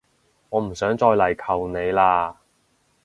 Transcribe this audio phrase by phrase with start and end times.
[0.49, 2.35] 我唔想再嚟求你喇